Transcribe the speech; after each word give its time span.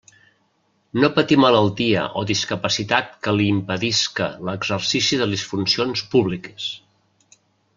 No 1.01 1.09
patir 1.17 1.35
malaltia 1.41 2.05
o 2.21 2.23
discapacitat 2.31 3.13
que 3.27 3.33
li 3.41 3.47
impedisca 3.57 4.31
l'exercici 4.49 5.21
de 5.21 5.29
les 5.35 5.45
funcions 5.53 6.07
públiques. 6.15 6.71